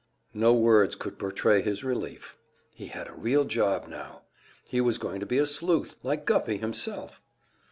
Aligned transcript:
No 0.33 0.51
words 0.51 0.95
could 0.95 1.19
portray 1.19 1.61
his 1.61 1.83
relief. 1.83 2.35
He 2.73 2.87
had 2.87 3.07
a 3.07 3.13
real 3.13 3.45
job 3.45 3.87
now! 3.87 4.23
He 4.67 4.81
was 4.81 4.97
going 4.97 5.19
to 5.19 5.27
be 5.27 5.37
a 5.37 5.45
sleuth, 5.45 5.95
like 6.01 6.25
Guffey 6.25 6.57
himself. 6.57 7.21